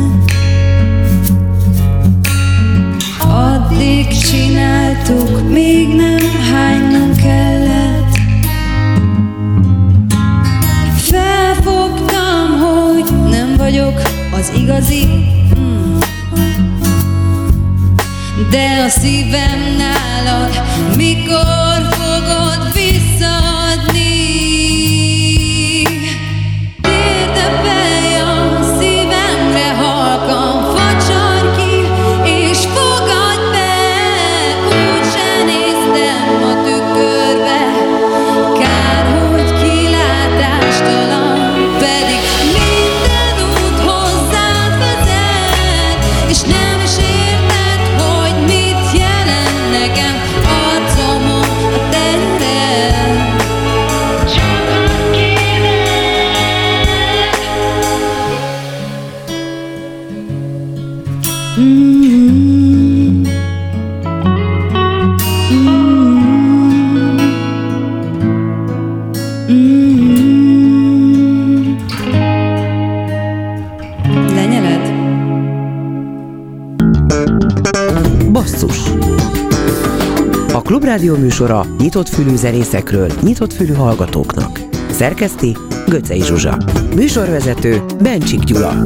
[81.46, 84.60] Rádióműsora nyitott fülű zenészekről, nyitott fülű hallgatóknak.
[84.90, 86.58] Szerkeszti Göcej Zsuzsa.
[86.94, 88.82] Műsorvezető Bencsik Gyula.